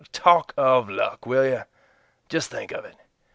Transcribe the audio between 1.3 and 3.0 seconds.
you? Just think of it.